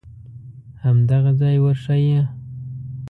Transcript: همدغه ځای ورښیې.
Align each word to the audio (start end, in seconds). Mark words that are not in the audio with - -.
همدغه 0.83 1.31
ځای 1.39 1.57
ورښیې. 1.63 2.21